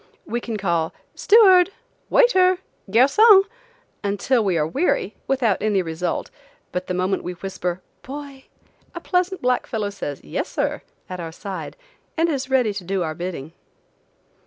[0.25, 1.69] We can call "steward!....
[2.09, 2.57] waiter!....
[2.89, 3.43] garcon!"
[4.03, 6.31] until we are weary, without any result,
[6.71, 8.45] but the moment we whisper "boy!"
[8.95, 11.77] a pleasant black fellow says, "yes, sir," at our side,
[12.17, 13.53] and is ready to do our bidding.